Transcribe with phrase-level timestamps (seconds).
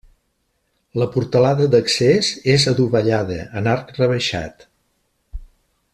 [1.01, 4.67] La portalada d'accés és adovellada, en arc rebaixat.